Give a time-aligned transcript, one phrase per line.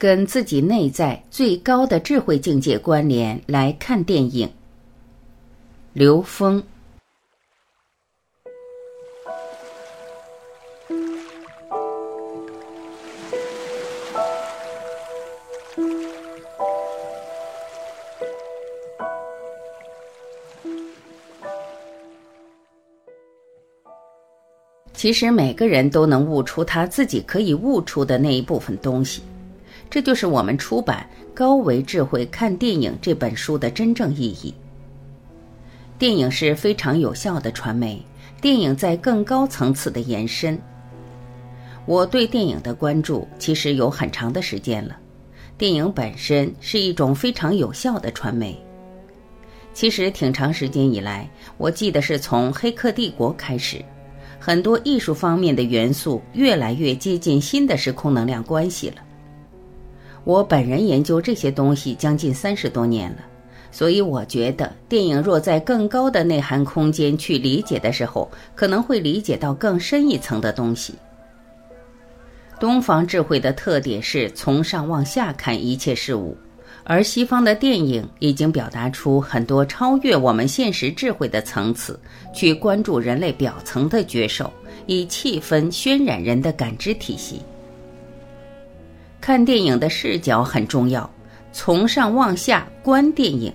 [0.00, 4.50] 跟自己内在最高的智慧境界关联来看电影。
[5.92, 6.62] 刘峰。
[24.94, 29.22] 其实每个人都能悟出他自己可以悟出的那一部分东西，
[29.90, 31.04] 这就是我们出版
[31.34, 34.54] 《高维智慧看电影》这本书的真正意义。
[35.98, 38.00] 电影是非常有效的传媒，
[38.40, 40.56] 电影在更高层次的延伸。
[41.86, 44.96] 我对电影的关注其实有很长的时间了，
[45.58, 48.56] 电影本身是一种非常有效的传媒。
[49.74, 53.84] 其实挺长时间以来，我记得是从《黑客帝国》开始。
[54.38, 58.96] 很多艺术方面的元素越来越接近新的时空能量关系了。
[60.24, 63.18] 我本人研究这些东西将近三十多年了，
[63.70, 70.94] 所以我觉得电影若在更高的内涵空间去理解的时候，可能会理解到更深一层的东西。
[72.58, 76.36] 东方智慧的特点是从上往下看一切事物。
[76.82, 81.98] 而西方的电影已经表达出很多超越我们现实智慧的层次，
[82.34, 84.50] 去关注人类表层的觉受，
[84.86, 87.42] 以气氛渲染人的感知体系。
[89.20, 91.08] 看电影的视角很重要，
[91.52, 93.52] 从上往下观电影。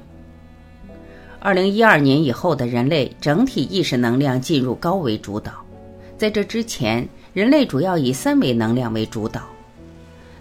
[1.39, 5.53] 二零一二年以后的人类整体意识能量进入高维主导，
[6.17, 9.41] 在这之前，人类主要以三维能量为主导。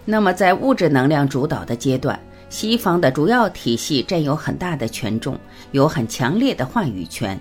[0.03, 2.19] 那么，在物质能量主导的阶段。
[2.47, 5.37] 西方的主要体系占有很大的权重，
[5.71, 7.37] 有很强烈的话语权，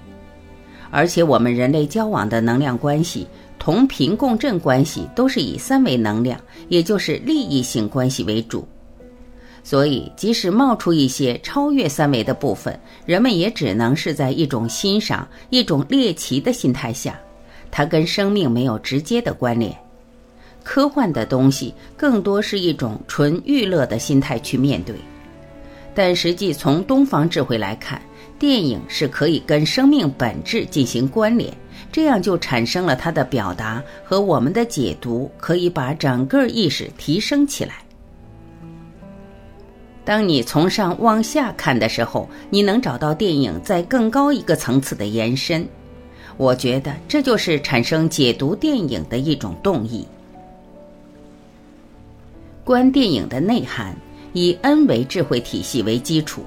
[0.90, 3.27] 而且我们人类交往的能量关系、
[3.58, 8.66] 同频共振关系都是以三维能量，也就是利益性关系为主。
[9.62, 17.18] 所以，即使冒出一些超越三维的部分，人们也只能是在一种欣赏、一种猎奇的心态下，
[17.70, 19.74] 它跟生命没有直接的关联。
[20.62, 24.95] 科幻的东西更多是一种纯娱乐的心态去面对，
[25.95, 28.01] 但实际从东方智慧来看，
[28.39, 31.52] 电影是可以跟生命本质进行关联，
[31.92, 37.74] 这样就产生了它的表达和我们的解读，可以把整个意识提升起来。
[40.05, 45.66] 当你从上往下看的时候，你能找到电影在更高一个层次的延伸。
[46.36, 50.06] 我觉得这就是产生解读电影的一种动意。
[52.64, 53.96] 观电影的内涵
[54.33, 56.42] 以 N 维智慧体系为基础，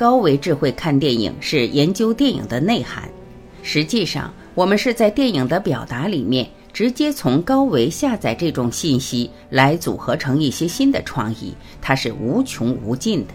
[0.00, 3.06] 高维智慧看电影是研究电影的内涵。
[3.62, 13.34] 实际上，我们是在电影的表达里面直接从高维下载这种信息，来组合成一些新的创意，它是无穷无尽的。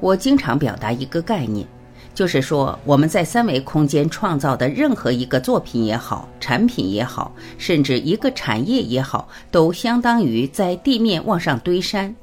[0.00, 1.66] 我经常表达一个概念。
[2.14, 12.16] 就是说，我们在三维空间创造的任何一个作品也好，产品也好，甚至一个产业也好，都相当于在地面往上堆山。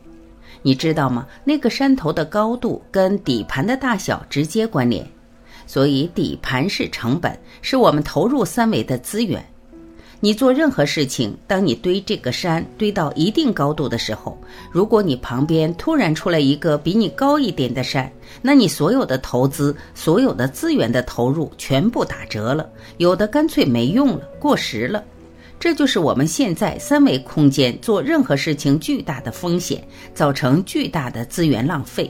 [0.65, 1.27] 你知道吗？
[1.43, 5.07] 那个山头的高度跟底盘的大小直接关联，
[5.67, 9.45] 所以底盘是成本，是我们投入三维的资源。
[10.19, 14.35] 你做任何事情，当你堆这个山堆到一定高度的时候，
[14.71, 18.11] 如果你旁边突然出来一个比你高一点的山，
[18.41, 25.03] 那你所有的投资、所有的资源的投入全部打折了，有的干脆没用了，过时了。
[25.65, 29.83] 这就是我们现在三维空间做任何事情巨大的风险，
[30.13, 32.07] 造成巨大的资源浪费。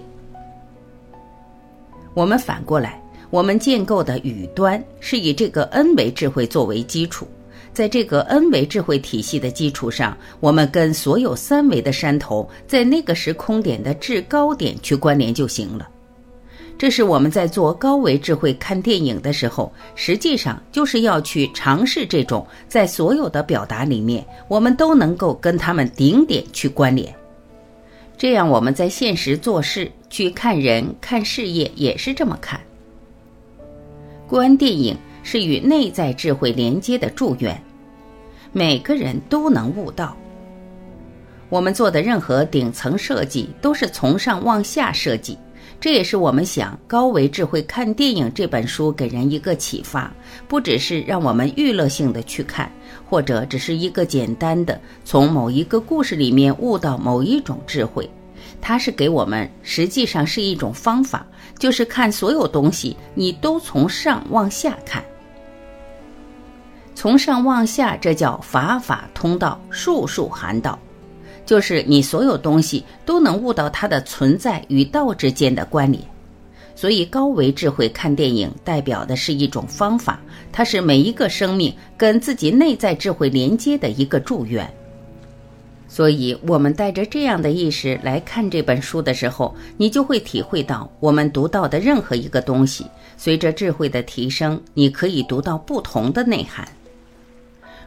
[2.14, 7.26] 我们反过来，我们建构的宇端是以这个 N 维智慧作为基础。
[7.72, 15.88] 在这个 N 维智慧体系的基础上，我们跟所有三维的山头在那个时空点的制高点去关联就行了。
[16.78, 27.14] 这是我们在做高维智慧看电影的时候，实际上就是要去尝试这种在所有的表达里面，我们都能够跟他们顶点去关联。
[28.18, 32.60] 这样我们在现实做事、去看人、看事业也是这么看。
[34.28, 34.98] 观电影。
[35.28, 37.60] 是与内在智慧连接的祝愿，
[38.52, 40.16] 每个人都能悟到。
[41.50, 45.36] 我们做的任何顶层设计都是从上往下设计，
[45.86, 50.12] 这也是我们想高维智慧看电影这本书给人一个启发，
[50.48, 52.72] 不只是让我们娱乐性的去看，
[53.08, 58.10] 或者只是一个简单的从某一个故事里面悟到某一种智慧。
[58.60, 61.24] 它是给我们，实际上是一种方法，
[61.60, 65.06] 就是看所有东西，你都从上往下看。
[66.96, 70.80] 从上往下，这叫法法通道，术术含道。
[71.46, 76.04] 就是你所有东西都能悟到它的存在与道之间的关联。
[76.78, 80.20] 所以，高维智慧看电影代表的是一种方法，
[80.52, 84.70] 它是每一个生命跟自己内在智慧连接的一个祝愿。
[85.88, 96.68] 所以，我们带着这样的意识来看这本书的时候，你就会体会到，我们读到的任何一个东西，随着智慧的提升，你可以读到不同的内涵。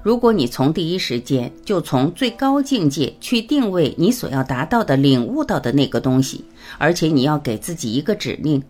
[0.09, 6.43] 如果你从第一时间就从最高境界去定位你所要达到的、领悟到的那个东西，
[6.79, 8.63] 而且你要给自己一个指令。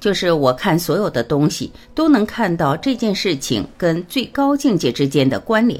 [0.00, 5.78] 就是我看所有的东西都能看到这件事情跟最高境界之间的关联，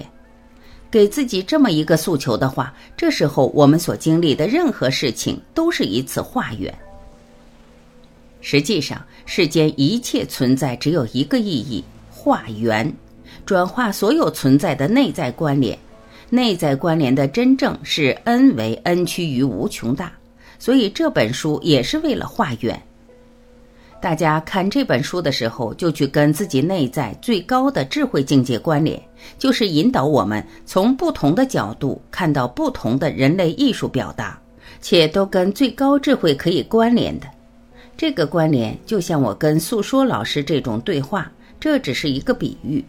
[0.90, 6.78] 给自己这么一个诉求的话，这时候我们所经历的任何事情都是一次化缘。
[8.42, 12.94] 实际上，世间一切存在只有一个意义：化缘，
[13.44, 15.78] 转化所有存在的内在关联。
[16.30, 20.12] 内在关联的真正是 n 为 n 趋于无穷大，
[20.58, 22.80] 所以这本书也是为了化缘。
[24.00, 29.02] 大家看这本书的时候，就去跟自己内在最高的智慧境界关联，
[29.38, 34.38] 就是引导我们从不同的角度看到不同的人类艺术表达，
[34.80, 37.26] 且都跟最高智慧可以关联的。
[37.96, 42.84] 这个关联就像我跟诉说老师这种对话，这只是一个比喻。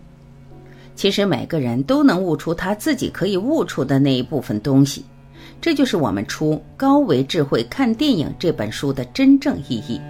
[1.00, 5.06] 其实每个人都能悟出他自己可以悟出的那一部分东西，
[5.62, 10.02] 这就是我们出《高维智慧看电影》这本书的真正意义。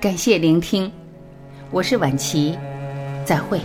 [0.00, 0.88] 感谢聆听，
[1.72, 2.56] 我是晚琪，
[3.24, 3.60] 再会。